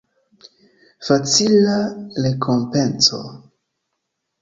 [1.05, 1.77] Facila
[2.23, 3.19] rekompenco.